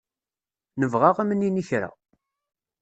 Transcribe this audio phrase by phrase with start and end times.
[0.79, 1.89] Nebɣa ad am-nini kra.